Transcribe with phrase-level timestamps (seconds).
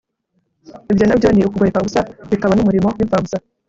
[0.91, 2.01] ibyo na byo ni ukugokera ubusa,
[2.31, 3.37] bikaba n'umurimo w'impfabusa